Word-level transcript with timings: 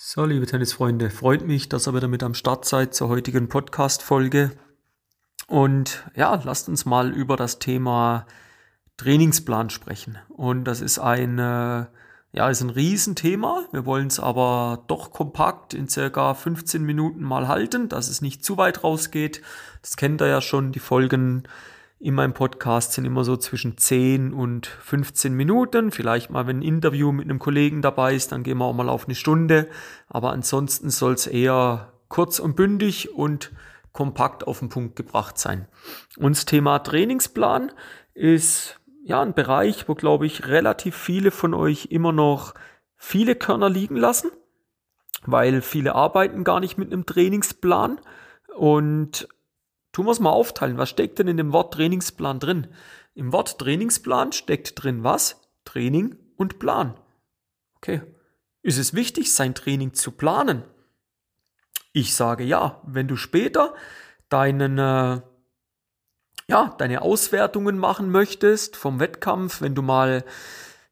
So, 0.00 0.24
liebe 0.24 0.46
Tennisfreunde, 0.46 1.10
freut 1.10 1.44
mich, 1.44 1.68
dass 1.68 1.88
ihr 1.88 1.92
wieder 1.92 2.06
mit 2.06 2.22
am 2.22 2.32
Start 2.32 2.64
seid 2.64 2.94
zur 2.94 3.08
heutigen 3.08 3.48
Podcast-Folge. 3.48 4.52
Und 5.48 6.08
ja, 6.14 6.40
lasst 6.44 6.68
uns 6.68 6.84
mal 6.84 7.12
über 7.12 7.34
das 7.34 7.58
Thema 7.58 8.24
Trainingsplan 8.96 9.70
sprechen. 9.70 10.16
Und 10.28 10.66
das 10.66 10.82
ist 10.82 11.00
ein, 11.00 11.40
äh, 11.40 11.86
ja, 12.30 12.48
ist 12.48 12.60
ein 12.60 12.70
Riesenthema. 12.70 13.64
Wir 13.72 13.86
wollen 13.86 14.06
es 14.06 14.20
aber 14.20 14.84
doch 14.86 15.10
kompakt 15.10 15.74
in 15.74 15.88
circa 15.88 16.32
15 16.34 16.84
Minuten 16.84 17.24
mal 17.24 17.48
halten, 17.48 17.88
dass 17.88 18.08
es 18.08 18.22
nicht 18.22 18.44
zu 18.44 18.56
weit 18.56 18.84
rausgeht. 18.84 19.42
Das 19.82 19.96
kennt 19.96 20.22
ihr 20.22 20.28
ja 20.28 20.40
schon, 20.40 20.70
die 20.70 20.78
Folgen 20.78 21.48
in 22.00 22.14
meinem 22.14 22.32
Podcast 22.32 22.92
sind 22.92 23.04
immer 23.04 23.24
so 23.24 23.36
zwischen 23.36 23.76
10 23.76 24.32
und 24.32 24.66
15 24.66 25.34
Minuten. 25.34 25.90
Vielleicht 25.90 26.30
mal, 26.30 26.46
wenn 26.46 26.58
ein 26.58 26.62
Interview 26.62 27.10
mit 27.10 27.24
einem 27.24 27.40
Kollegen 27.40 27.82
dabei 27.82 28.14
ist, 28.14 28.30
dann 28.30 28.44
gehen 28.44 28.58
wir 28.58 28.66
auch 28.66 28.74
mal 28.74 28.88
auf 28.88 29.06
eine 29.06 29.16
Stunde. 29.16 29.68
Aber 30.08 30.30
ansonsten 30.30 30.90
soll 30.90 31.14
es 31.14 31.26
eher 31.26 31.92
kurz 32.08 32.38
und 32.38 32.54
bündig 32.54 33.14
und 33.14 33.50
kompakt 33.92 34.46
auf 34.46 34.60
den 34.60 34.68
Punkt 34.68 34.94
gebracht 34.94 35.38
sein. 35.38 35.66
Und 36.16 36.36
das 36.36 36.44
Thema 36.44 36.78
Trainingsplan 36.78 37.72
ist 38.14 38.78
ja 39.02 39.20
ein 39.20 39.34
Bereich, 39.34 39.88
wo 39.88 39.94
glaube 39.94 40.26
ich 40.26 40.46
relativ 40.46 40.96
viele 40.96 41.32
von 41.32 41.52
euch 41.52 41.86
immer 41.86 42.12
noch 42.12 42.54
viele 42.94 43.34
Körner 43.34 43.68
liegen 43.68 43.96
lassen, 43.96 44.30
weil 45.26 45.62
viele 45.62 45.96
arbeiten 45.96 46.44
gar 46.44 46.60
nicht 46.60 46.78
mit 46.78 46.92
einem 46.92 47.06
Trainingsplan 47.06 48.00
und 48.56 49.28
Tun 49.98 50.06
wir 50.06 50.12
es 50.12 50.20
mal 50.20 50.30
aufteilen. 50.30 50.78
Was 50.78 50.90
steckt 50.90 51.18
denn 51.18 51.26
in 51.26 51.38
dem 51.38 51.52
Wort 51.52 51.74
Trainingsplan 51.74 52.38
drin? 52.38 52.68
Im 53.16 53.32
Wort 53.32 53.58
Trainingsplan 53.58 54.30
steckt 54.30 54.80
drin 54.80 55.02
was? 55.02 55.40
Training 55.64 56.14
und 56.36 56.60
Plan. 56.60 56.94
Okay. 57.78 58.02
Ist 58.62 58.78
es 58.78 58.94
wichtig, 58.94 59.34
sein 59.34 59.56
Training 59.56 59.94
zu 59.94 60.12
planen? 60.12 60.62
Ich 61.92 62.14
sage 62.14 62.44
ja. 62.44 62.80
Wenn 62.86 63.08
du 63.08 63.16
später 63.16 63.74
deinen, 64.28 64.78
äh, 64.78 65.20
ja, 66.46 66.76
deine 66.78 67.02
Auswertungen 67.02 67.76
machen 67.76 68.12
möchtest 68.12 68.76
vom 68.76 69.00
Wettkampf, 69.00 69.62
wenn 69.62 69.74
du 69.74 69.82
mal 69.82 70.24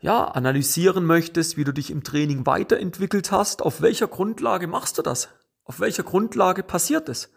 ja, 0.00 0.25
analysieren 0.25 1.05
möchtest, 1.05 1.56
wie 1.56 1.62
du 1.62 1.70
dich 1.70 1.92
im 1.92 2.03
Training 2.03 2.44
weiterentwickelt 2.44 3.31
hast, 3.31 3.62
auf 3.62 3.83
welcher 3.83 4.09
Grundlage 4.09 4.66
machst 4.66 4.98
du 4.98 5.03
das? 5.03 5.28
Auf 5.62 5.78
welcher 5.78 6.03
Grundlage 6.03 6.64
passiert 6.64 7.09
es? 7.09 7.31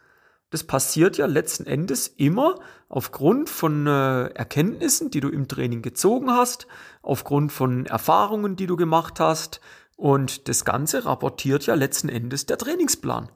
Das 0.49 0.63
passiert 0.63 1.17
ja 1.17 1.27
letzten 1.27 1.65
Endes 1.65 2.07
immer 2.07 2.55
aufgrund 2.87 3.49
von 3.49 3.85
äh, 3.85 4.27
Erkenntnissen, 4.29 5.11
die 5.11 5.19
du 5.19 5.29
im 5.29 5.47
Training 5.47 5.81
gezogen 5.81 6.31
hast, 6.31 6.65
aufgrund 7.03 7.51
von 7.51 7.85
Erfahrungen, 7.85 8.55
die 8.55 8.65
du 8.65 8.75
gemacht 8.75 9.19
hast. 9.19 9.61
Und 9.95 10.47
das 10.47 10.65
Ganze 10.65 11.05
rapportiert 11.05 11.65
ja 11.65 11.75
letzten 11.75 12.09
Endes 12.09 12.47
der 12.47 12.57
Trainingsplan. 12.57 13.31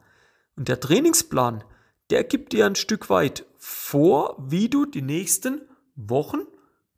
Und 0.56 0.68
der 0.68 0.80
Trainingsplan, 0.80 1.62
der 2.10 2.24
gibt 2.24 2.52
dir 2.52 2.66
ein 2.66 2.74
Stück 2.74 3.10
weit 3.10 3.46
vor, 3.58 4.36
wie 4.38 4.68
du 4.68 4.84
die 4.84 5.02
nächsten 5.02 5.60
Wochen, 5.94 6.40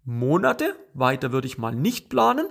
Monate, 0.04 0.76
weiter 0.94 1.32
würde 1.32 1.48
ich 1.48 1.58
mal 1.58 1.74
nicht 1.74 2.08
planen, 2.08 2.46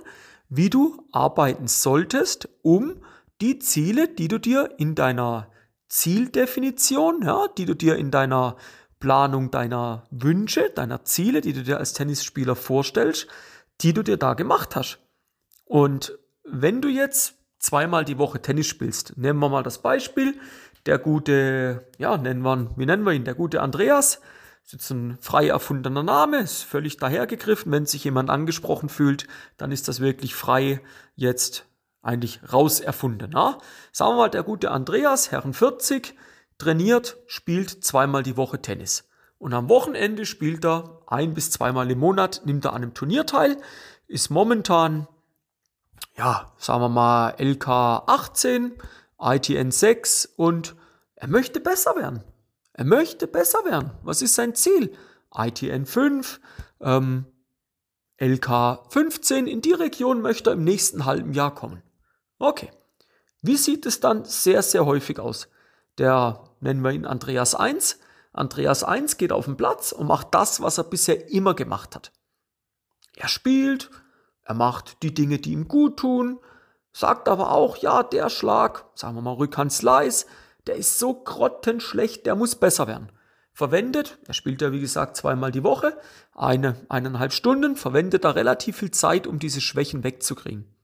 wie 0.48 0.70
du 0.70 1.02
arbeiten 1.10 1.66
solltest, 1.66 2.48
um 2.62 3.00
die 3.40 3.58
Ziele, 3.58 4.08
die 4.08 4.28
du 4.28 4.38
dir 4.38 4.70
in 4.78 4.94
deiner 4.94 5.48
Zieldefinition, 5.88 7.22
ja, 7.22 7.48
die 7.56 7.64
du 7.64 7.74
dir 7.74 7.96
in 7.96 8.10
deiner 8.10 8.56
Planung 8.98 9.50
deiner 9.50 10.04
Wünsche, 10.10 10.70
deiner 10.74 11.04
Ziele, 11.04 11.40
die 11.40 11.52
du 11.52 11.62
dir 11.62 11.78
als 11.78 11.92
Tennisspieler 11.92 12.56
vorstellst, 12.56 13.26
die 13.82 13.92
du 13.92 14.02
dir 14.02 14.16
da 14.16 14.34
gemacht 14.34 14.74
hast. 14.74 14.98
Und 15.64 16.18
wenn 16.44 16.80
du 16.80 16.88
jetzt 16.88 17.34
zweimal 17.58 18.04
die 18.04 18.18
Woche 18.18 18.40
Tennis 18.40 18.66
spielst, 18.66 19.16
nehmen 19.16 19.38
wir 19.38 19.48
mal 19.48 19.62
das 19.62 19.82
Beispiel, 19.82 20.38
der 20.86 20.98
gute, 20.98 21.86
ja, 21.98 22.16
nennen 22.16 22.42
wir, 22.42 22.70
wie 22.76 22.86
nennen 22.86 23.04
wir 23.04 23.12
ihn, 23.12 23.24
der 23.24 23.34
gute 23.34 23.60
Andreas, 23.60 24.20
ist 24.64 24.72
jetzt 24.72 24.90
ein 24.90 25.18
frei 25.20 25.48
erfundener 25.48 26.02
Name, 26.02 26.38
ist 26.38 26.62
völlig 26.62 26.96
dahergegriffen. 26.96 27.70
Wenn 27.70 27.86
sich 27.86 28.02
jemand 28.02 28.30
angesprochen 28.30 28.88
fühlt, 28.88 29.26
dann 29.56 29.70
ist 29.70 29.86
das 29.86 30.00
wirklich 30.00 30.34
frei 30.34 30.80
jetzt 31.14 31.66
eigentlich 32.06 32.40
raus 32.52 32.80
erfunden. 32.80 33.32
Ja? 33.32 33.58
Sagen 33.92 34.12
wir 34.12 34.16
mal, 34.16 34.30
der 34.30 34.42
gute 34.42 34.70
Andreas, 34.70 35.30
Herren 35.30 35.52
40, 35.52 36.14
trainiert, 36.58 37.16
spielt 37.26 37.84
zweimal 37.84 38.22
die 38.22 38.36
Woche 38.36 38.62
Tennis. 38.62 39.08
Und 39.38 39.52
am 39.52 39.68
Wochenende 39.68 40.24
spielt 40.24 40.64
er 40.64 41.02
ein 41.06 41.34
bis 41.34 41.50
zweimal 41.50 41.90
im 41.90 41.98
Monat, 41.98 42.42
nimmt 42.44 42.64
er 42.64 42.72
an 42.72 42.82
einem 42.82 42.94
Turnier 42.94 43.26
teil, 43.26 43.58
ist 44.06 44.30
momentan, 44.30 45.08
ja, 46.16 46.52
sagen 46.56 46.80
wir 46.80 46.88
mal 46.88 47.34
LK 47.38 47.68
18, 47.68 48.72
ITN 49.20 49.70
6 49.70 50.26
und 50.36 50.74
er 51.16 51.28
möchte 51.28 51.60
besser 51.60 51.96
werden. 51.96 52.22
Er 52.72 52.84
möchte 52.84 53.26
besser 53.26 53.64
werden. 53.64 53.90
Was 54.02 54.22
ist 54.22 54.34
sein 54.34 54.54
Ziel? 54.54 54.94
ITN 55.34 55.86
5, 55.86 56.40
ähm, 56.80 57.26
LK 58.18 58.90
15, 58.90 59.46
in 59.46 59.60
die 59.60 59.72
Region 59.72 60.22
möchte 60.22 60.50
er 60.50 60.54
im 60.54 60.64
nächsten 60.64 61.04
halben 61.04 61.32
Jahr 61.32 61.54
kommen. 61.54 61.82
Okay. 62.38 62.70
Wie 63.42 63.56
sieht 63.56 63.86
es 63.86 64.00
dann 64.00 64.24
sehr, 64.24 64.62
sehr 64.62 64.86
häufig 64.86 65.18
aus? 65.18 65.48
Der 65.98 66.44
nennen 66.60 66.82
wir 66.82 66.90
ihn 66.90 67.06
Andreas 67.06 67.54
1. 67.54 67.98
Andreas 68.32 68.84
1 68.84 69.16
geht 69.16 69.32
auf 69.32 69.46
den 69.46 69.56
Platz 69.56 69.92
und 69.92 70.06
macht 70.06 70.34
das, 70.34 70.60
was 70.60 70.78
er 70.78 70.84
bisher 70.84 71.30
immer 71.30 71.54
gemacht 71.54 71.94
hat. 71.94 72.12
Er 73.14 73.28
spielt, 73.28 73.90
er 74.42 74.54
macht 74.54 75.02
die 75.02 75.14
Dinge, 75.14 75.38
die 75.38 75.52
ihm 75.52 75.68
gut 75.68 75.98
tun, 75.98 76.38
sagt 76.92 77.28
aber 77.28 77.52
auch, 77.52 77.78
ja, 77.78 78.02
der 78.02 78.28
Schlag, 78.28 78.84
sagen 78.94 79.14
wir 79.14 79.22
mal 79.22 79.32
Rückhand 79.32 79.72
Slice, 79.72 80.26
der 80.66 80.76
ist 80.76 80.98
so 80.98 81.14
grottenschlecht, 81.14 82.26
der 82.26 82.34
muss 82.36 82.56
besser 82.56 82.86
werden. 82.86 83.10
Verwendet, 83.52 84.18
er 84.26 84.34
spielt 84.34 84.60
ja 84.60 84.70
wie 84.72 84.80
gesagt 84.80 85.16
zweimal 85.16 85.50
die 85.50 85.62
Woche, 85.62 85.98
eine, 86.34 86.76
eineinhalb 86.90 87.32
Stunden, 87.32 87.76
verwendet 87.76 88.24
da 88.24 88.32
relativ 88.32 88.76
viel 88.76 88.90
Zeit, 88.90 89.26
um 89.26 89.38
diese 89.38 89.62
Schwächen 89.62 90.04
wegzukriegen. 90.04 90.75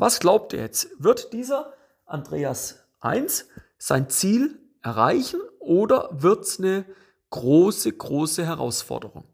Was 0.00 0.18
glaubt 0.18 0.54
ihr 0.54 0.60
jetzt? 0.60 0.88
Wird 0.98 1.34
dieser 1.34 1.74
Andreas 2.06 2.76
1 3.00 3.44
sein 3.76 4.08
Ziel 4.08 4.58
erreichen 4.80 5.42
oder 5.58 6.08
wird 6.10 6.46
es 6.46 6.58
eine 6.58 6.86
große, 7.28 7.92
große 7.92 8.46
Herausforderung? 8.46 9.24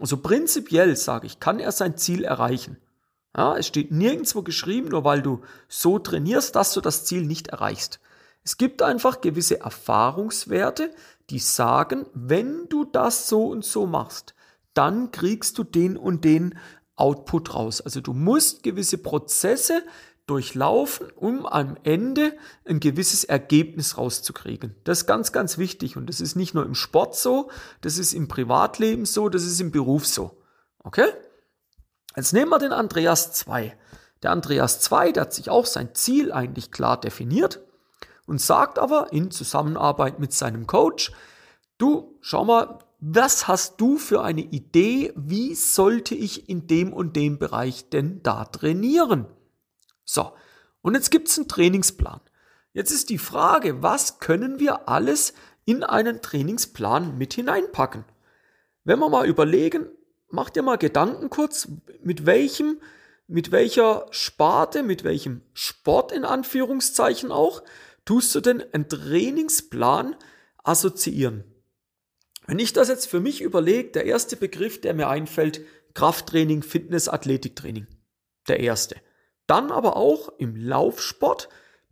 Also 0.00 0.16
prinzipiell 0.16 0.96
sage 0.96 1.28
ich, 1.28 1.38
kann 1.38 1.60
er 1.60 1.70
sein 1.70 1.96
Ziel 1.96 2.24
erreichen. 2.24 2.76
Ja, 3.36 3.56
es 3.56 3.68
steht 3.68 3.92
nirgendwo 3.92 4.42
geschrieben, 4.42 4.88
nur 4.88 5.04
weil 5.04 5.22
du 5.22 5.42
so 5.68 6.00
trainierst, 6.00 6.56
dass 6.56 6.72
du 6.74 6.80
das 6.80 7.04
Ziel 7.04 7.24
nicht 7.24 7.46
erreichst. 7.46 8.00
Es 8.42 8.56
gibt 8.56 8.82
einfach 8.82 9.20
gewisse 9.20 9.60
Erfahrungswerte, 9.60 10.92
die 11.30 11.38
sagen, 11.38 12.04
wenn 12.14 12.68
du 12.68 12.84
das 12.84 13.28
so 13.28 13.46
und 13.46 13.64
so 13.64 13.86
machst, 13.86 14.34
dann 14.74 15.12
kriegst 15.12 15.56
du 15.56 15.62
den 15.62 15.96
und 15.96 16.24
den 16.24 16.58
Output 17.00 17.54
raus. 17.54 17.80
Also 17.80 18.00
du 18.00 18.12
musst 18.12 18.62
gewisse 18.62 18.98
Prozesse 18.98 19.82
durchlaufen, 20.26 21.10
um 21.16 21.44
am 21.44 21.76
Ende 21.82 22.36
ein 22.64 22.78
gewisses 22.78 23.24
Ergebnis 23.24 23.98
rauszukriegen. 23.98 24.76
Das 24.84 25.00
ist 25.00 25.06
ganz, 25.06 25.32
ganz 25.32 25.58
wichtig 25.58 25.96
und 25.96 26.06
das 26.06 26.20
ist 26.20 26.36
nicht 26.36 26.54
nur 26.54 26.64
im 26.64 26.76
Sport 26.76 27.16
so, 27.16 27.50
das 27.80 27.98
ist 27.98 28.12
im 28.12 28.28
Privatleben 28.28 29.06
so, 29.06 29.28
das 29.28 29.42
ist 29.42 29.60
im 29.60 29.72
Beruf 29.72 30.06
so. 30.06 30.40
Okay? 30.84 31.08
Jetzt 32.14 32.32
nehmen 32.32 32.50
wir 32.50 32.58
den 32.58 32.72
Andreas 32.72 33.32
2. 33.32 33.76
Der 34.22 34.30
Andreas 34.30 34.80
2, 34.80 35.12
der 35.12 35.22
hat 35.22 35.34
sich 35.34 35.50
auch 35.50 35.66
sein 35.66 35.94
Ziel 35.94 36.30
eigentlich 36.30 36.70
klar 36.70 37.00
definiert 37.00 37.60
und 38.26 38.40
sagt 38.40 38.78
aber 38.78 39.12
in 39.12 39.30
Zusammenarbeit 39.30 40.20
mit 40.20 40.32
seinem 40.32 40.66
Coach, 40.66 41.12
du, 41.78 42.16
schau 42.20 42.44
mal, 42.44 42.78
was 43.00 43.48
hast 43.48 43.80
du 43.80 43.96
für 43.96 44.22
eine 44.22 44.42
Idee, 44.42 45.12
wie 45.16 45.54
sollte 45.54 46.14
ich 46.14 46.48
in 46.48 46.66
dem 46.66 46.92
und 46.92 47.16
dem 47.16 47.38
Bereich 47.38 47.88
denn 47.88 48.22
da 48.22 48.44
trainieren? 48.44 49.26
So, 50.04 50.32
und 50.82 50.94
jetzt 50.94 51.10
gibt 51.10 51.28
es 51.28 51.38
einen 51.38 51.48
Trainingsplan. 51.48 52.20
Jetzt 52.72 52.90
ist 52.90 53.08
die 53.08 53.18
Frage, 53.18 53.82
was 53.82 54.18
können 54.18 54.60
wir 54.60 54.88
alles 54.88 55.32
in 55.64 55.82
einen 55.82 56.20
Trainingsplan 56.20 57.16
mit 57.16 57.34
hineinpacken? 57.34 58.04
Wenn 58.84 58.98
wir 58.98 59.08
mal 59.08 59.26
überlegen, 59.26 59.86
mach 60.28 60.50
dir 60.50 60.62
mal 60.62 60.76
Gedanken 60.76 61.30
kurz, 61.30 61.68
mit 62.02 62.26
welchem, 62.26 62.80
mit 63.26 63.50
welcher 63.50 64.06
Sparte, 64.10 64.82
mit 64.82 65.04
welchem 65.04 65.42
Sport 65.54 66.12
in 66.12 66.24
Anführungszeichen 66.24 67.32
auch, 67.32 67.62
tust 68.04 68.34
du 68.34 68.40
denn 68.40 68.62
einen 68.72 68.88
Trainingsplan 68.88 70.16
assoziieren? 70.62 71.44
Wenn 72.50 72.58
ich 72.58 72.72
das 72.72 72.88
jetzt 72.88 73.06
für 73.06 73.20
mich 73.20 73.42
überlege, 73.42 73.92
der 73.92 74.06
erste 74.06 74.34
Begriff, 74.34 74.80
der 74.80 74.92
mir 74.92 75.08
einfällt, 75.08 75.60
Krafttraining, 75.94 76.64
Fitness, 76.64 77.08
Athletiktraining. 77.08 77.86
Der 78.48 78.58
erste. 78.58 78.96
Dann 79.46 79.70
aber 79.70 79.96
auch 79.96 80.32
im 80.38 80.56
Laufsport, 80.56 81.48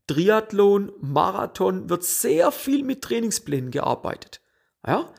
Triathlon, 0.08 0.90
Marathon 1.00 1.88
wird 1.88 2.02
sehr 2.02 2.50
viel 2.50 2.82
mit 2.82 3.02
Trainingsplänen 3.02 3.70
gearbeitet. 3.70 4.40
Ja? 4.84 5.14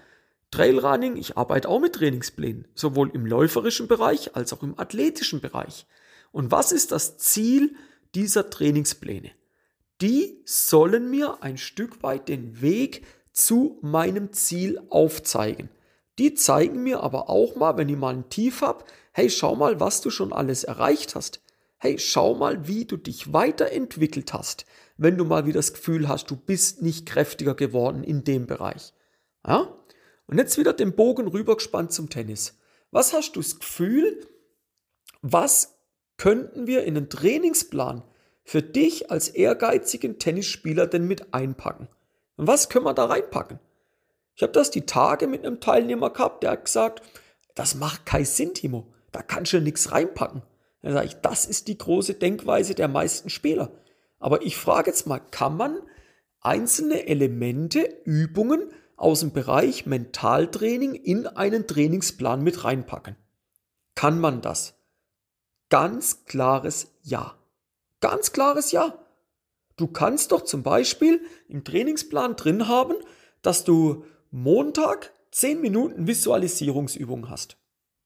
Trailrunning, 0.52 1.16
ich 1.16 1.38
arbeite 1.38 1.70
auch 1.70 1.80
mit 1.80 1.96
Trainingsplänen, 1.96 2.68
sowohl 2.76 3.10
im 3.14 3.26
läuferischen 3.26 3.88
Bereich 3.88 4.36
als 4.36 4.52
auch 4.52 4.62
im 4.62 4.78
athletischen 4.78 5.40
Bereich. 5.40 5.88
Und 6.34 6.52
was 6.52 6.74
ist 6.74 6.92
das 6.92 7.18
Ziel 7.18 7.78
dieser 8.14 8.50
Trainingspläne? 8.50 9.32
die 10.02 10.42
sollen 10.46 11.10
mir 11.10 11.44
ein 11.44 11.58
Stück 11.58 12.04
weit 12.04 12.30
den 12.30 12.62
Weg 12.62 13.06
zu 13.40 13.80
meinem 13.82 14.34
Ziel 14.34 14.82
aufzeigen. 14.90 15.70
Die 16.18 16.34
zeigen 16.34 16.84
mir 16.84 17.02
aber 17.02 17.30
auch 17.30 17.56
mal, 17.56 17.78
wenn 17.78 17.90
ich 17.90 17.96
mal 17.96 18.14
ein 18.14 18.30
Tief 18.30 18.62
habe, 18.62 18.84
hey, 19.14 19.30
schau 19.30 19.56
mal, 19.56 19.80
was 19.80 20.02
du 20.02 20.10
schon 20.10 20.34
alles 20.34 20.66
erreicht 20.66 21.16
hast. 21.16 21.42
Hey, 21.78 21.98
schau 21.98 22.36
mal, 22.36 22.68
wie 22.68 22.84
du 22.84 22.98
dich 22.98 23.32
weiterentwickelt 23.32 24.34
hast, 24.34 24.66
wenn 24.98 25.18
du 25.18 25.24
mal 25.24 25.46
wieder 25.46 25.60
das 25.60 25.74
Gefühl 25.74 26.10
hast, 26.10 26.30
du 26.30 26.36
bist 26.36 26.82
nicht 26.82 27.06
kräftiger 27.06 27.56
geworden 27.56 28.04
in 28.04 28.26
dem 28.26 28.48
Bereich. 28.48 28.94
Ja? 29.48 29.74
Und 30.28 30.38
jetzt 30.38 30.58
wieder 30.58 30.74
den 30.74 30.94
Bogen 30.96 31.28
rübergespannt 31.28 31.94
zum 31.94 32.10
Tennis. 32.10 32.60
Was 32.92 33.14
hast 33.14 33.38
du 33.38 33.40
das 33.40 33.60
Gefühl, 33.60 34.28
was 35.22 35.80
könnten 36.18 36.68
wir 36.68 36.84
in 36.84 36.96
den 36.96 37.10
Trainingsplan 37.10 38.04
für 38.44 38.62
dich 38.62 39.10
als 39.10 39.30
ehrgeizigen 39.30 40.20
Tennisspieler 40.20 40.86
denn 40.86 41.08
mit 41.08 41.34
einpacken? 41.34 41.88
Und 42.40 42.48
was 42.48 42.70
können 42.70 42.86
wir 42.86 42.94
da 42.94 43.04
reinpacken? 43.04 43.60
Ich 44.34 44.44
habe 44.44 44.54
das 44.54 44.72
die 44.72 44.86
Tage 44.86 45.28
mit 45.28 45.46
einem 45.46 45.60
Teilnehmer 45.60 46.10
gehabt, 46.10 46.42
der 46.42 46.52
hat 46.52 46.64
gesagt, 46.64 47.02
das 47.54 47.76
macht 47.76 48.06
keinen 48.06 48.24
Sinn, 48.24 48.54
Timo. 48.54 48.94
Da 49.12 49.22
kannst 49.22 49.52
du 49.52 49.60
nichts 49.60 49.92
reinpacken. 49.92 50.44
Dann 50.82 50.94
sage 50.94 51.08
ich, 51.08 51.16
das 51.16 51.46
ist 51.46 51.68
die 51.68 51.78
große 51.78 52.14
Denkweise 52.14 52.76
der 52.76 52.88
meisten 52.88 53.30
Spieler. 53.30 53.74
Aber 54.20 54.42
ich 54.44 54.56
frage 54.56 54.90
jetzt 54.90 55.06
mal, 55.06 55.20
kann 55.20 55.58
man 55.58 55.80
einzelne 56.40 57.08
Elemente, 57.08 57.82
Übungen 58.06 58.72
aus 58.96 59.20
dem 59.20 59.34
Bereich 59.34 59.86
Mentaltraining 59.86 60.96
in 60.96 61.28
einen 61.28 61.68
Trainingsplan 61.68 62.42
mit 62.42 62.64
reinpacken? 62.64 63.18
Kann 63.96 64.18
man 64.18 64.40
das? 64.40 64.76
Ganz 65.68 66.24
klares 66.24 66.88
Ja. 67.02 67.36
Ganz 68.00 68.32
klares 68.32 68.72
Ja. 68.72 68.98
Du 69.80 69.88
kannst 69.88 70.34
doch 70.34 70.42
zum 70.42 70.62
Beispiel 70.62 71.22
im 71.48 71.64
Trainingsplan 71.64 72.36
drin 72.36 72.68
haben, 72.68 72.96
dass 73.42 73.64
du 73.64 74.04
Montag 74.30 75.14
10 75.32 75.62
Minuten 75.62 76.06
Visualisierungsübung 76.06 77.30
hast. 77.30 77.56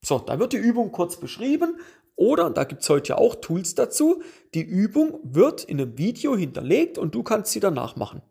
So, 0.05 0.19
da 0.19 0.37
wird 0.37 0.53
die 0.53 0.57
Übung 0.57 0.91
kurz 0.91 1.19
beschrieben 1.19 1.79
oder, 2.15 2.51
da 2.51 2.65
gibt 2.65 2.83
es 2.83 2.89
heute 2.89 3.13
ja 3.13 3.17
auch 3.17 3.33
Tools 3.33 3.73
dazu, 3.73 4.21
die 4.53 4.61
Übung 4.61 5.19
wird 5.23 5.63
in 5.63 5.81
einem 5.81 5.97
Video 5.97 6.37
hinterlegt 6.37 6.99
und 6.99 7.15
du 7.15 7.23
kannst 7.23 7.53
sie 7.53 7.59
danach 7.59 7.95
machen. 7.95 8.21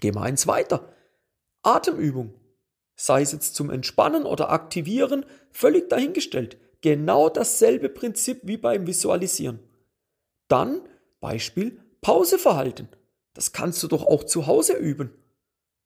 Geh 0.00 0.12
mal 0.12 0.24
eins 0.24 0.46
weiter. 0.46 0.92
Atemübung. 1.62 2.34
Sei 2.96 3.22
es 3.22 3.32
jetzt 3.32 3.54
zum 3.54 3.70
Entspannen 3.70 4.24
oder 4.24 4.50
Aktivieren, 4.50 5.24
völlig 5.52 5.88
dahingestellt. 5.88 6.58
Genau 6.82 7.30
dasselbe 7.30 7.88
Prinzip 7.88 8.40
wie 8.42 8.58
beim 8.58 8.86
Visualisieren. 8.86 9.60
Dann 10.48 10.82
Beispiel 11.20 11.80
Pauseverhalten. 12.00 12.88
Das 13.34 13.52
kannst 13.52 13.82
du 13.82 13.88
doch 13.88 14.04
auch 14.06 14.24
zu 14.24 14.46
Hause 14.46 14.74
üben. 14.74 15.10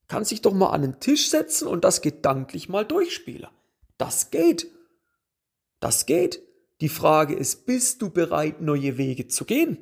Kannst 0.07 0.31
dich 0.31 0.41
doch 0.41 0.53
mal 0.53 0.69
an 0.69 0.81
den 0.81 0.99
Tisch 0.99 1.29
setzen 1.29 1.67
und 1.67 1.83
das 1.83 2.01
gedanklich 2.01 2.69
mal 2.69 2.85
durchspielen. 2.85 3.47
Das 3.97 4.31
geht. 4.31 4.67
Das 5.79 6.05
geht. 6.05 6.41
Die 6.81 6.89
Frage 6.89 7.35
ist, 7.35 7.65
bist 7.65 8.01
du 8.01 8.09
bereit, 8.09 8.61
neue 8.61 8.97
Wege 8.97 9.27
zu 9.27 9.45
gehen? 9.45 9.77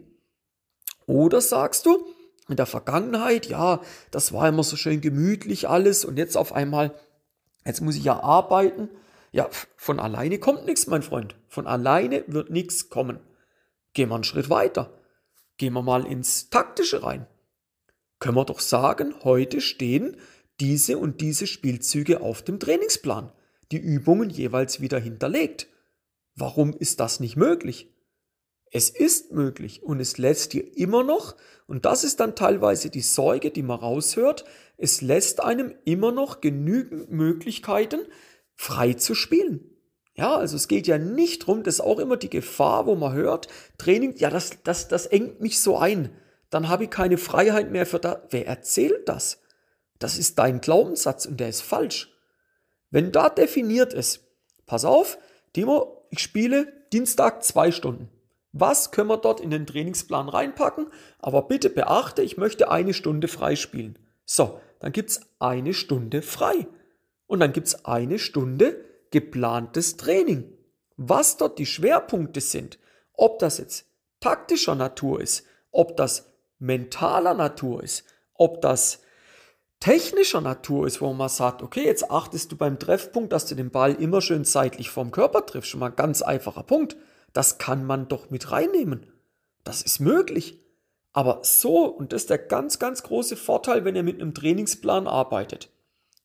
Oder 1.05 1.41
sagst 1.41 1.85
du, 1.85 2.05
in 2.49 2.55
der 2.55 2.65
Vergangenheit, 2.65 3.47
ja, 3.47 3.81
das 4.11 4.33
war 4.33 4.47
immer 4.49 4.63
so 4.63 4.75
schön 4.75 5.01
gemütlich 5.01 5.69
alles 5.69 6.03
und 6.03 6.17
jetzt 6.17 6.35
auf 6.35 6.53
einmal, 6.53 6.93
jetzt 7.65 7.81
muss 7.81 7.95
ich 7.95 8.03
ja 8.03 8.19
arbeiten. 8.19 8.89
Ja, 9.31 9.47
von 9.77 9.99
alleine 9.99 10.39
kommt 10.39 10.65
nichts, 10.65 10.87
mein 10.87 11.03
Freund. 11.03 11.35
Von 11.47 11.67
alleine 11.67 12.23
wird 12.27 12.49
nichts 12.49 12.89
kommen. 12.89 13.19
Gehen 13.93 14.09
wir 14.09 14.15
einen 14.15 14.23
Schritt 14.23 14.49
weiter. 14.49 14.99
Gehen 15.59 15.73
wir 15.73 15.81
mal 15.81 16.06
ins 16.06 16.50
Taktische 16.50 17.03
rein. 17.03 17.27
Können 18.19 18.38
wir 18.38 18.45
doch 18.45 18.61
sagen, 18.61 19.13
heute 19.23 19.59
stehen 19.59 20.15
diese 20.61 20.97
und 20.97 21.19
diese 21.19 21.47
Spielzüge 21.47 22.21
auf 22.21 22.41
dem 22.41 22.59
Trainingsplan. 22.59 23.31
Die 23.71 23.77
Übungen 23.77 24.29
jeweils 24.29 24.79
wieder 24.79 25.00
hinterlegt. 25.00 25.67
Warum 26.35 26.73
ist 26.73 27.01
das 27.01 27.19
nicht 27.19 27.35
möglich? 27.35 27.94
Es 28.71 28.89
ist 28.89 29.33
möglich 29.33 29.83
und 29.83 30.00
es 30.00 30.17
lässt 30.17 30.53
dir 30.53 30.77
immer 30.77 31.03
noch, 31.03 31.35
und 31.67 31.83
das 31.83 32.05
ist 32.05 32.21
dann 32.21 32.35
teilweise 32.38 32.89
die 32.89 33.01
Sorge, 33.01 33.51
die 33.51 33.63
man 33.63 33.79
raushört, 33.79 34.45
es 34.77 35.01
lässt 35.01 35.41
einem 35.44 35.73
immer 35.83 36.13
noch 36.13 36.39
genügend 36.39 37.12
Möglichkeiten, 37.12 38.00
frei 38.55 38.94
zu 38.94 39.13
spielen. 39.13 39.69
Ja, 40.19 40.36
also 40.36 40.57
es 40.57 40.68
geht 40.68 40.86
ja 40.86 40.98
nicht 40.98 41.48
drum, 41.48 41.63
das 41.63 41.75
ist 41.75 41.80
auch 41.80 41.98
immer 41.98 42.18
die 42.18 42.30
Gefahr, 42.30 42.86
wo 42.86 42.95
man 42.95 43.13
hört, 43.13 43.48
Training, 43.77 44.18
ja, 44.18 44.30
das, 44.30 44.62
das, 44.66 44.89
das 44.89 45.06
engt 45.06 45.39
mich 45.39 45.62
so 45.62 45.77
ein. 45.77 46.10
Dann 46.50 46.68
habe 46.68 46.83
ich 46.83 46.89
keine 46.89 47.18
Freiheit 47.18 47.71
mehr 47.71 47.86
für 47.86 48.00
da. 48.00 48.24
Wer 48.30 48.45
erzählt 48.45 49.07
das? 49.07 49.42
Das 49.98 50.18
ist 50.18 50.38
dein 50.38 50.60
Glaubenssatz 50.60 51.25
und 51.25 51.39
der 51.39 51.48
ist 51.48 51.62
falsch. 51.62 52.13
Wenn 52.89 53.13
da 53.13 53.30
definiert 53.30 53.94
ist, 53.94 54.27
pass 54.66 54.83
auf, 54.83 55.18
Timo, 55.54 56.06
ich 56.10 56.19
spiele 56.19 56.68
Dienstag 56.92 57.42
zwei 57.45 57.72
Stunden. 57.72 58.10
Was 58.51 58.92
können 58.92 59.07
wir 59.07 59.18
dort 59.19 59.39
in 59.39 59.51
den 59.51 59.65
Trainingsplan 59.65 60.27
reinpacken? 60.27 60.88
Aber 61.19 61.44
bitte 61.44 61.69
beachte, 61.69 62.24
ich 62.24 62.36
möchte 62.36 62.69
eine 62.69 62.94
Stunde 62.94 63.30
frei 63.30 63.56
spielen. 63.56 63.98
So, 64.25 64.60
dann 64.81 64.92
gibt 64.92 65.12
es 65.12 65.22
eine 65.39 65.74
Stunde 65.74 66.22
frei. 66.22 66.68
Und 67.25 67.39
dann 67.39 67.54
gibt 67.54 67.68
es 67.68 67.86
eine 67.86 68.19
Stunde 68.19 68.88
geplantes 69.11 69.97
Training. 69.97 70.45
Was 70.97 71.38
dort 71.38 71.59
die 71.59 71.65
Schwerpunkte 71.65 72.41
sind, 72.41 72.79
ob 73.13 73.39
das 73.39 73.57
jetzt 73.57 73.85
taktischer 74.19 74.75
Natur 74.75 75.21
ist, 75.21 75.45
ob 75.71 75.95
das 75.97 76.33
mentaler 76.59 77.33
Natur 77.33 77.83
ist, 77.83 78.03
ob 78.33 78.61
das 78.61 79.01
technischer 79.79 80.41
Natur 80.41 80.88
ist, 80.88 81.01
wo 81.01 81.13
man 81.13 81.29
sagt, 81.29 81.61
okay, 81.61 81.85
jetzt 81.85 82.11
achtest 82.11 82.51
du 82.51 82.57
beim 82.57 82.79
Treffpunkt, 82.79 83.31
dass 83.31 83.45
du 83.45 83.56
den 83.56 83.71
Ball 83.71 83.94
immer 83.94 84.21
schön 84.21 84.44
seitlich 84.44 84.89
vom 84.89 85.12
Körper 85.12 85.45
triffst. 85.45 85.69
Schon 85.69 85.79
mal 85.79 85.91
ein 85.91 85.95
ganz 85.95 86.21
einfacher 86.21 86.63
Punkt. 86.63 86.97
Das 87.33 87.57
kann 87.57 87.85
man 87.85 88.07
doch 88.07 88.29
mit 88.29 88.51
reinnehmen. 88.51 89.05
Das 89.63 89.81
ist 89.81 90.00
möglich. 90.00 90.59
Aber 91.13 91.39
so, 91.44 91.85
und 91.85 92.13
das 92.13 92.23
ist 92.23 92.29
der 92.29 92.38
ganz, 92.38 92.79
ganz 92.79 93.03
große 93.03 93.35
Vorteil, 93.35 93.85
wenn 93.85 93.95
ihr 93.95 94.03
mit 94.03 94.21
einem 94.21 94.33
Trainingsplan 94.33 95.07
arbeitet. 95.07 95.69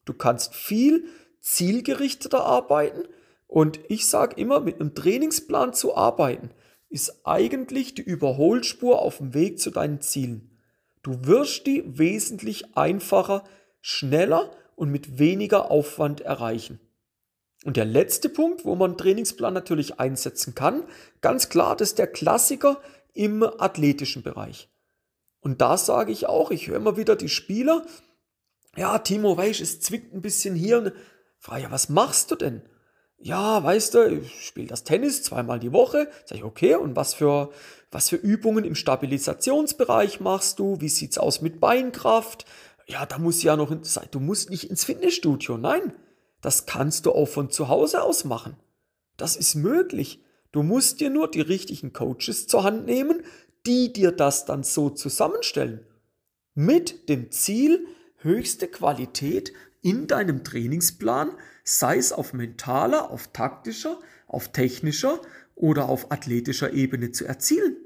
Du 0.05 0.13
kannst 0.13 0.55
viel 0.55 1.07
zielgerichteter 1.45 2.45
arbeiten 2.45 3.05
und 3.47 3.79
ich 3.89 4.07
sage 4.07 4.41
immer, 4.41 4.61
mit 4.61 4.81
einem 4.81 4.95
Trainingsplan 4.95 5.75
zu 5.75 5.95
arbeiten, 5.95 6.51
ist 6.89 7.21
eigentlich 7.25 7.95
die 7.95 8.03
Überholspur 8.03 9.01
auf 9.03 9.19
dem 9.19 9.35
Weg 9.35 9.61
zu 9.61 9.71
deinen 9.71 10.01
Zielen. 10.01 10.59
Du 11.03 11.27
wirst 11.27 11.67
die 11.67 11.85
wesentlich 11.99 12.77
einfacher, 12.77 13.45
schneller 13.83 14.51
und 14.75 14.91
mit 14.91 15.19
weniger 15.19 15.71
Aufwand 15.71 16.23
erreichen. 16.23 16.81
Und 17.65 17.77
der 17.77 17.85
letzte 17.85 18.29
Punkt, 18.29 18.65
wo 18.65 18.75
man 18.75 18.93
einen 18.93 18.99
Trainingsplan 18.99 19.53
natürlich 19.53 20.01
einsetzen 20.01 20.55
kann, 20.55 20.85
ganz 21.21 21.51
klar, 21.51 21.77
das 21.77 21.91
ist 21.91 21.99
der 21.99 22.07
Klassiker 22.07 22.81
im 23.13 23.43
athletischen 23.43 24.23
Bereich. 24.23 24.71
Und 25.41 25.61
da 25.61 25.77
sage 25.77 26.11
ich 26.11 26.27
auch, 26.27 26.51
ich 26.51 26.69
höre 26.69 26.77
immer 26.77 26.97
wieder 26.97 27.17
die 27.17 27.29
Spieler, 27.29 27.85
ja, 28.77 28.99
Timo, 28.99 29.37
weißt 29.37 29.61
es 29.61 29.81
zwickt 29.81 30.13
ein 30.15 30.23
bisschen 30.23 30.55
hier. 30.55 30.93
Frage, 31.45 31.65
ja, 31.65 31.71
was 31.71 31.91
machst 31.91 32.31
du 32.31 32.37
denn? 32.37 32.63
Ja, 33.19 33.63
weißt 33.63 33.93
du, 33.93 34.21
ich 34.23 34.47
spiele 34.47 34.67
das 34.67 34.83
Tennis 34.83 35.23
zweimal 35.23 35.61
die 35.61 35.73
Woche. 35.73 36.09
Sag 36.25 36.39
ich, 36.39 36.45
okay, 36.45 36.75
und 36.77 36.97
was 36.97 37.13
für 37.13 37.51
was 37.91 38.09
für 38.09 38.17
Übungen 38.17 38.65
im 38.65 38.75
Stabilisationsbereich 38.75 40.21
machst 40.21 40.59
du? 40.59 40.81
Wie 40.81 40.89
sieht's 40.89 41.19
aus 41.19 41.43
mit 41.43 41.61
Beinkraft? 41.61 42.47
Ja, 42.87 43.05
da 43.05 43.19
muss 43.19 43.43
ja 43.43 43.57
noch, 43.57 43.71
in, 43.71 43.83
du 44.11 44.21
musst 44.21 44.49
nicht 44.49 44.71
ins 44.71 44.85
Fitnessstudio. 44.85 45.59
Nein, 45.59 45.93
das 46.41 46.65
kannst 46.65 47.05
du 47.05 47.13
auch 47.13 47.29
von 47.29 47.51
zu 47.51 47.69
Hause 47.69 48.03
aus 48.03 48.25
machen. 48.25 48.57
Das 49.19 49.37
ist 49.37 49.55
möglich. 49.55 50.21
Du 50.51 50.63
musst 50.63 51.01
dir 51.01 51.11
nur 51.11 51.31
die 51.31 51.43
richtigen 51.43 51.93
Coaches 51.93 52.47
zur 52.47 52.65
Hand 52.65 52.87
nehmen, 52.87 53.23
die 53.67 53.93
dir 53.93 54.13
das 54.13 54.47
dann 54.47 54.63
so 54.63 54.89
zusammenstellen. 54.89 55.87
Mit 56.55 57.11
dem 57.11 57.31
Ziel, 57.33 57.87
höchste 58.17 58.67
Qualität 58.67 59.53
in 59.85 60.07
deinem 60.07 60.45
Trainingsplan, 60.45 61.31
sei 61.63 61.99
es 61.99 62.13
auf 62.13 62.33
mentaler, 62.33 63.11
auf 63.11 63.29
taktischer, 63.29 64.01
auf 64.27 64.51
technischer 64.51 65.21
oder 65.55 65.91
auf 65.91 66.11
athletischer 66.11 66.73
Ebene 66.73 67.13
zu 67.13 67.27
erzielen. 67.27 67.77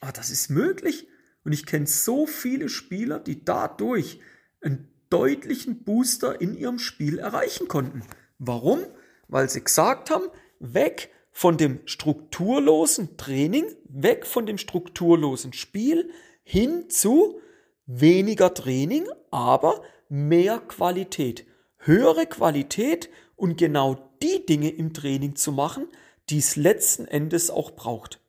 Aber 0.00 0.12
das 0.12 0.30
ist 0.30 0.50
möglich. 0.50 1.08
Und 1.44 1.52
ich 1.52 1.64
kenne 1.64 1.86
so 1.86 2.26
viele 2.26 2.68
Spieler, 2.68 3.18
die 3.18 3.44
dadurch 3.46 4.20
einen 4.60 4.88
deutlichen 5.08 5.84
Booster 5.84 6.38
in 6.38 6.54
ihrem 6.54 6.78
Spiel 6.78 7.18
erreichen 7.18 7.66
konnten. 7.66 8.02
Warum? 8.38 8.80
Weil 9.28 9.48
sie 9.48 9.64
gesagt 9.64 10.10
haben, 10.10 10.26
weg 10.60 11.10
von 11.32 11.56
dem 11.56 11.80
strukturlosen 11.86 13.16
Training, 13.16 13.64
weg 13.88 14.26
von 14.26 14.44
dem 14.44 14.58
strukturlosen 14.58 15.54
Spiel 15.54 16.10
hin 16.42 16.90
zu 16.90 17.40
weniger 17.86 18.52
Training, 18.52 19.06
aber 19.30 19.82
mehr 20.08 20.58
Qualität. 20.58 21.46
Höhere 21.78 22.26
Qualität 22.26 23.08
und 23.36 23.56
genau 23.56 24.10
die 24.22 24.44
Dinge 24.44 24.70
im 24.70 24.92
Training 24.92 25.36
zu 25.36 25.52
machen, 25.52 25.88
die 26.28 26.38
es 26.38 26.56
letzten 26.56 27.06
Endes 27.06 27.50
auch 27.50 27.72
braucht. 27.72 28.20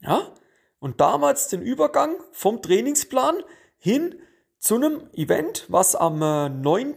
Ja? 0.00 0.32
Und 0.78 1.00
damals 1.00 1.48
den 1.48 1.62
Übergang 1.62 2.16
vom 2.32 2.62
Trainingsplan 2.62 3.42
hin 3.78 4.14
zu 4.58 4.76
einem 4.76 5.08
Event, 5.12 5.66
was 5.68 5.94
am 5.94 6.18
9. 6.18 6.90
Äh, 6.90 6.94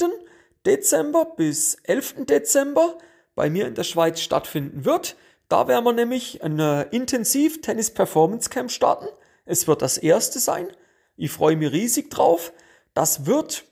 Dezember 0.65 1.25
bis 1.25 1.75
11. 1.83 2.25
Dezember 2.25 2.97
bei 3.35 3.49
mir 3.49 3.67
in 3.67 3.75
der 3.75 3.83
Schweiz 3.83 4.19
stattfinden 4.21 4.85
wird. 4.85 5.15
Da 5.49 5.67
werden 5.67 5.83
wir 5.83 5.93
nämlich 5.93 6.43
ein 6.43 6.59
äh, 6.59 6.83
Intensiv 6.91 7.61
Tennis 7.61 7.91
Performance 7.91 8.49
Camp 8.49 8.71
starten. 8.71 9.07
Es 9.45 9.67
wird 9.67 9.81
das 9.81 9.97
erste 9.97 10.39
sein. 10.39 10.67
Ich 11.17 11.31
freue 11.31 11.55
mich 11.55 11.71
riesig 11.71 12.09
drauf. 12.09 12.53
Das 12.93 13.25
wird 13.25 13.65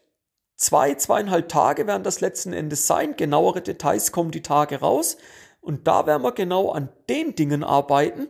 zwei, 0.60 0.94
zweieinhalb 0.94 1.50
Tage 1.50 1.88
werden 1.88 2.04
das 2.04 2.22
letzten 2.22 2.54
Endes 2.54 2.86
sein. 2.86 3.16
Genauere 3.16 3.62
Details 3.62 4.12
kommen 4.12 4.32
die 4.32 4.44
Tage 4.44 4.82
raus. 4.82 5.18
Und 5.62 5.88
da 5.88 6.06
werden 6.06 6.22
wir 6.24 6.34
genau 6.34 6.70
an 6.72 6.90
den 7.10 7.36
Dingen 7.36 7.64
arbeiten, 7.64 8.28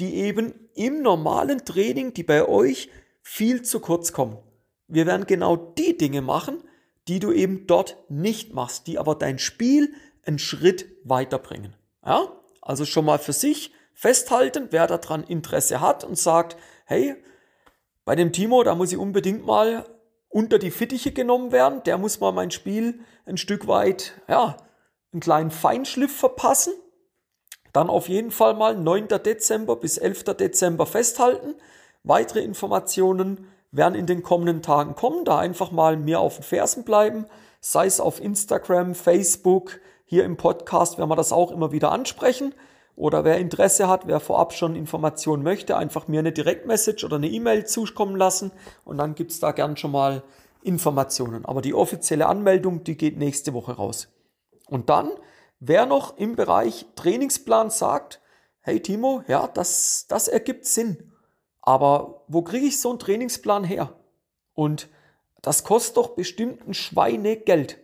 die 0.00 0.16
eben 0.16 0.54
im 0.74 1.02
normalen 1.02 1.64
Training, 1.64 2.12
die 2.12 2.24
bei 2.24 2.46
euch 2.46 2.90
viel 3.22 3.62
zu 3.62 3.80
kurz 3.80 4.12
kommen. 4.12 4.38
Wir 4.88 5.06
werden 5.06 5.26
genau 5.26 5.56
die 5.56 5.96
Dinge 5.96 6.22
machen, 6.22 6.62
die 7.08 7.18
du 7.18 7.32
eben 7.32 7.66
dort 7.66 7.96
nicht 8.08 8.52
machst, 8.52 8.86
die 8.86 8.98
aber 8.98 9.14
dein 9.14 9.38
Spiel 9.38 9.94
einen 10.24 10.38
Schritt 10.38 10.86
weiterbringen. 11.04 11.74
Ja? 12.04 12.32
Also 12.60 12.84
schon 12.84 13.04
mal 13.04 13.18
für 13.18 13.32
sich 13.32 13.72
festhalten, 13.94 14.68
wer 14.70 14.86
daran 14.86 15.24
Interesse 15.24 15.80
hat 15.80 16.04
und 16.04 16.18
sagt, 16.18 16.56
hey, 16.84 17.16
bei 18.04 18.14
dem 18.14 18.32
Timo, 18.32 18.62
da 18.62 18.74
muss 18.74 18.92
ich 18.92 18.98
unbedingt 18.98 19.46
mal 19.46 19.86
unter 20.36 20.58
die 20.58 20.70
Fittiche 20.70 21.12
genommen 21.12 21.50
werden, 21.50 21.82
der 21.84 21.96
muss 21.96 22.20
mal 22.20 22.30
mein 22.30 22.50
Spiel 22.50 23.00
ein 23.24 23.38
Stück 23.38 23.68
weit, 23.68 24.20
ja, 24.28 24.58
einen 25.10 25.20
kleinen 25.20 25.50
Feinschliff 25.50 26.14
verpassen. 26.14 26.74
Dann 27.72 27.88
auf 27.88 28.06
jeden 28.10 28.30
Fall 28.30 28.52
mal 28.52 28.76
9. 28.76 29.08
Dezember 29.08 29.76
bis 29.76 29.96
11. 29.96 30.24
Dezember 30.24 30.84
festhalten. 30.84 31.54
Weitere 32.02 32.40
Informationen 32.40 33.46
werden 33.70 33.94
in 33.94 34.04
den 34.04 34.22
kommenden 34.22 34.60
Tagen 34.60 34.94
kommen. 34.94 35.24
Da 35.24 35.38
einfach 35.38 35.70
mal 35.70 35.96
mir 35.96 36.20
auf 36.20 36.34
den 36.34 36.42
Fersen 36.42 36.84
bleiben, 36.84 37.24
sei 37.60 37.86
es 37.86 37.98
auf 37.98 38.20
Instagram, 38.20 38.94
Facebook, 38.94 39.80
hier 40.04 40.24
im 40.24 40.36
Podcast 40.36 40.98
werden 40.98 41.08
wir 41.08 41.16
das 41.16 41.32
auch 41.32 41.50
immer 41.50 41.72
wieder 41.72 41.92
ansprechen. 41.92 42.54
Oder 42.96 43.24
wer 43.24 43.38
Interesse 43.38 43.88
hat, 43.88 44.06
wer 44.06 44.20
vorab 44.20 44.54
schon 44.54 44.74
Informationen 44.74 45.42
möchte, 45.42 45.76
einfach 45.76 46.08
mir 46.08 46.20
eine 46.20 46.32
Direktmessage 46.32 47.04
oder 47.04 47.16
eine 47.16 47.28
E-Mail 47.28 47.66
zukommen 47.66 48.16
lassen 48.16 48.50
und 48.84 48.96
dann 48.96 49.14
gibt's 49.14 49.38
da 49.38 49.52
gern 49.52 49.76
schon 49.76 49.92
mal 49.92 50.22
Informationen. 50.62 51.44
Aber 51.44 51.60
die 51.60 51.74
offizielle 51.74 52.26
Anmeldung, 52.26 52.84
die 52.84 52.96
geht 52.96 53.18
nächste 53.18 53.52
Woche 53.52 53.72
raus. 53.72 54.08
Und 54.66 54.88
dann, 54.88 55.10
wer 55.60 55.84
noch 55.84 56.16
im 56.16 56.36
Bereich 56.36 56.86
Trainingsplan 56.96 57.68
sagt, 57.68 58.22
hey 58.60 58.80
Timo, 58.80 59.22
ja, 59.28 59.46
das, 59.46 60.06
das 60.08 60.26
ergibt 60.26 60.64
Sinn. 60.64 61.12
Aber 61.60 62.24
wo 62.28 62.42
kriege 62.42 62.66
ich 62.66 62.80
so 62.80 62.88
einen 62.90 62.98
Trainingsplan 62.98 63.64
her? 63.64 63.92
Und 64.54 64.88
das 65.42 65.64
kostet 65.64 65.98
doch 65.98 66.10
bestimmt 66.16 66.66
ein 66.66 66.74
Schweinegeld. 66.74 67.78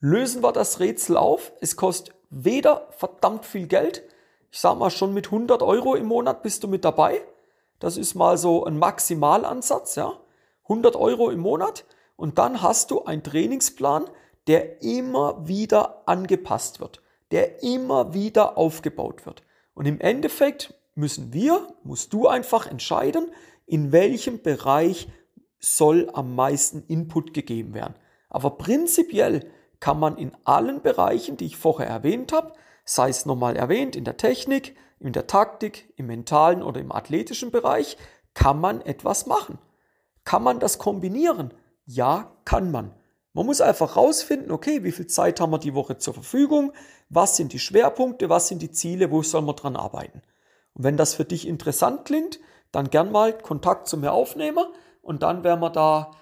Lösen 0.00 0.42
wir 0.42 0.52
das 0.52 0.80
Rätsel 0.80 1.16
auf. 1.16 1.52
Es 1.60 1.76
kostet 1.76 2.13
weder 2.34 2.88
verdammt 2.90 3.46
viel 3.46 3.66
Geld. 3.66 4.02
Ich 4.50 4.60
sag 4.60 4.78
mal, 4.78 4.90
schon 4.90 5.14
mit 5.14 5.26
100 5.26 5.62
Euro 5.62 5.94
im 5.94 6.06
Monat 6.06 6.42
bist 6.42 6.64
du 6.64 6.68
mit 6.68 6.84
dabei. 6.84 7.20
Das 7.78 7.96
ist 7.96 8.14
mal 8.14 8.36
so 8.38 8.64
ein 8.64 8.78
Maximalansatz, 8.78 9.96
ja. 9.96 10.18
100 10.64 10.96
Euro 10.96 11.30
im 11.30 11.40
Monat. 11.40 11.84
Und 12.16 12.38
dann 12.38 12.62
hast 12.62 12.90
du 12.90 13.04
einen 13.04 13.22
Trainingsplan, 13.22 14.08
der 14.46 14.82
immer 14.82 15.46
wieder 15.46 16.02
angepasst 16.06 16.80
wird, 16.80 17.02
der 17.30 17.62
immer 17.62 18.14
wieder 18.14 18.56
aufgebaut 18.56 19.26
wird. 19.26 19.42
Und 19.74 19.86
im 19.86 20.00
Endeffekt 20.00 20.74
müssen 20.94 21.32
wir, 21.32 21.74
musst 21.82 22.12
du 22.12 22.28
einfach 22.28 22.66
entscheiden, 22.66 23.30
in 23.66 23.92
welchem 23.92 24.42
Bereich 24.42 25.08
soll 25.58 26.10
am 26.12 26.34
meisten 26.34 26.84
Input 26.86 27.34
gegeben 27.34 27.74
werden. 27.74 27.94
Aber 28.28 28.50
prinzipiell 28.50 29.50
kann 29.84 29.98
man 29.98 30.16
in 30.16 30.32
allen 30.44 30.80
Bereichen, 30.80 31.36
die 31.36 31.44
ich 31.44 31.58
vorher 31.58 31.86
erwähnt 31.86 32.32
habe, 32.32 32.54
sei 32.86 33.10
es 33.10 33.26
nochmal 33.26 33.54
erwähnt, 33.54 33.96
in 33.96 34.04
der 34.04 34.16
Technik, 34.16 34.74
in 34.98 35.12
der 35.12 35.26
Taktik, 35.26 35.92
im 35.96 36.06
mentalen 36.06 36.62
oder 36.62 36.80
im 36.80 36.90
athletischen 36.90 37.50
Bereich, 37.50 37.98
kann 38.32 38.58
man 38.62 38.80
etwas 38.80 39.26
machen. 39.26 39.58
Kann 40.24 40.42
man 40.42 40.58
das 40.58 40.78
kombinieren? 40.78 41.52
Ja, 41.84 42.32
kann 42.46 42.70
man. 42.70 42.94
Man 43.34 43.44
muss 43.44 43.60
einfach 43.60 43.94
rausfinden, 43.94 44.52
okay, 44.52 44.84
wie 44.84 44.92
viel 44.92 45.06
Zeit 45.06 45.38
haben 45.38 45.52
wir 45.52 45.58
die 45.58 45.74
Woche 45.74 45.98
zur 45.98 46.14
Verfügung? 46.14 46.72
Was 47.10 47.36
sind 47.36 47.52
die 47.52 47.58
Schwerpunkte? 47.58 48.30
Was 48.30 48.48
sind 48.48 48.62
die 48.62 48.70
Ziele? 48.70 49.10
Wo 49.10 49.22
soll 49.22 49.42
man 49.42 49.54
dran 49.54 49.76
arbeiten? 49.76 50.22
Und 50.72 50.84
wenn 50.84 50.96
das 50.96 51.12
für 51.12 51.26
dich 51.26 51.46
interessant 51.46 52.06
klingt, 52.06 52.40
dann 52.72 52.88
gern 52.88 53.12
mal 53.12 53.36
Kontakt 53.36 53.86
zu 53.86 53.98
mir 53.98 54.12
aufnehmen 54.12 54.64
und 55.02 55.22
dann 55.22 55.44
werden 55.44 55.60
wir 55.60 55.68
da 55.68 56.12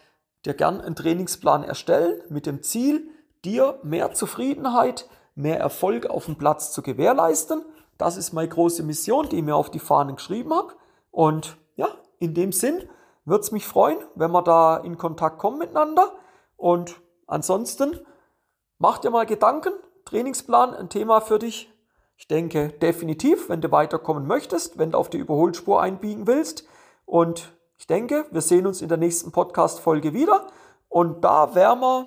dir 0.45 0.55
gern 0.55 0.81
einen 0.81 0.97
Trainingsplan 0.97 1.63
erstellen 1.63 2.21
mit 2.29 2.47
dem 2.47 2.65
Ziel, 2.65 3.09
dir 3.45 3.79
mehr 3.83 4.13
Zufriedenheit, 4.13 5.09
mehr 5.35 5.59
Erfolg 5.59 6.07
auf 6.07 6.27
dem 6.27 6.37
Platz 6.37 6.73
zu 6.73 6.83
gewährleisten. 6.83 7.65
Das 7.99 8.17
ist 8.17 8.33
meine 8.33 8.49
große 8.49 8.83
Mission, 8.83 9.29
die 9.29 9.37
ich 9.37 9.45
mir 9.45 9.57
auf 9.57 9.71
die 9.71 9.79
Fahnen 9.79 10.17
geschrieben 10.17 10.53
habe. 10.55 10.75
Und 11.11 11.57
ja, 11.77 11.89
in 12.19 12.35
dem 12.35 12.53
Sinn 12.53 12.89
würde 13.25 13.43
es 13.43 13.53
mich 13.53 13.67
freuen, 13.67 13.99
wenn 14.15 14.33
wir 14.33 14.43
da 14.43 14.79
in 14.79 14.99
Kontakt 14.99 15.39
kommen 15.39 15.59
miteinander. 15.59 16.13
Und 16.57 17.01
ansonsten 17.27 17.99
mach 18.79 18.99
dir 18.99 19.11
mal 19.11 19.27
Gedanken. 19.27 19.73
Trainingsplan, 20.05 20.75
ein 20.75 20.89
Thema 20.89 21.21
für 21.21 21.39
dich. 21.39 21.73
Ich 22.17 22.29
denke 22.29 22.69
definitiv, 22.69 23.49
wenn 23.49 23.61
du 23.61 23.71
weiterkommen 23.71 24.27
möchtest, 24.27 24.79
wenn 24.79 24.93
du 24.93 24.99
auf 24.99 25.11
die 25.11 25.19
Überholspur 25.19 25.81
einbiegen 25.81 26.27
willst. 26.27 26.65
Und 27.05 27.53
ich 27.79 27.87
denke, 27.87 28.27
wir 28.31 28.41
sehen 28.41 28.67
uns 28.67 28.83
in 28.83 28.89
der 28.89 28.99
nächsten 28.99 29.33
Podcast-Folge 29.33 30.13
wieder. 30.13 30.47
Und 30.89 31.25
da 31.25 31.55
werden 31.55 31.81
wir 31.81 32.07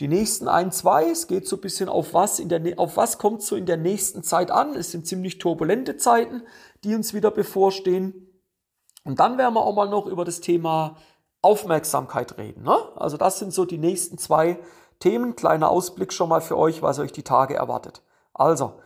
die 0.00 0.08
nächsten 0.08 0.48
ein, 0.48 0.72
zwei, 0.72 1.10
es 1.10 1.28
geht 1.28 1.46
so 1.46 1.56
ein 1.56 1.60
bisschen 1.60 1.88
auf 1.88 2.14
was, 2.14 2.40
in 2.40 2.48
der, 2.48 2.78
auf 2.78 2.96
was 2.96 3.18
kommt 3.18 3.42
so 3.42 3.54
in 3.54 3.66
der 3.66 3.76
nächsten 3.76 4.22
Zeit 4.24 4.50
an. 4.50 4.74
Es 4.74 4.90
sind 4.90 5.06
ziemlich 5.06 5.38
turbulente 5.38 5.96
Zeiten, 5.96 6.42
die 6.82 6.94
uns 6.94 7.14
wieder 7.14 7.30
bevorstehen. 7.30 8.28
Und 9.04 9.20
dann 9.20 9.38
werden 9.38 9.54
wir 9.54 9.62
auch 9.62 9.74
mal 9.74 9.88
noch 9.88 10.06
über 10.06 10.24
das 10.24 10.40
Thema 10.40 10.96
Aufmerksamkeit 11.42 12.38
reden. 12.38 12.64
Ne? 12.64 12.76
Also 12.96 13.16
das 13.16 13.38
sind 13.38 13.52
so 13.52 13.64
die 13.64 13.78
nächsten 13.78 14.18
zwei 14.18 14.58
Themen. 14.98 15.36
Kleiner 15.36 15.70
Ausblick 15.70 16.12
schon 16.12 16.28
mal 16.28 16.40
für 16.40 16.58
euch, 16.58 16.82
was 16.82 16.98
euch 16.98 17.12
die 17.12 17.22
Tage 17.22 17.54
erwartet. 17.54 18.02
Also, 18.32 18.80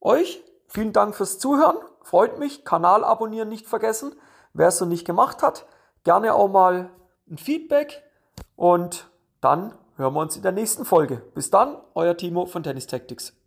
euch 0.00 0.42
vielen 0.66 0.92
Dank 0.92 1.14
fürs 1.14 1.38
Zuhören. 1.38 1.76
Freut 2.02 2.38
mich. 2.38 2.64
Kanal 2.64 3.04
abonnieren 3.04 3.48
nicht 3.48 3.66
vergessen. 3.66 4.14
Wer 4.52 4.68
es 4.68 4.78
so 4.78 4.84
nicht 4.84 5.04
gemacht 5.04 5.42
hat, 5.42 5.66
gerne 6.02 6.34
auch 6.34 6.48
mal 6.48 6.90
ein 7.30 7.38
Feedback. 7.38 8.02
Und 8.56 9.10
dann 9.40 9.74
hören 10.00 10.14
wir 10.14 10.20
uns 10.20 10.36
in 10.36 10.42
der 10.42 10.52
nächsten 10.52 10.84
Folge. 10.84 11.22
Bis 11.34 11.50
dann, 11.50 11.76
euer 11.94 12.16
Timo 12.16 12.46
von 12.46 12.62
Tennis 12.62 12.86
Tactics. 12.86 13.39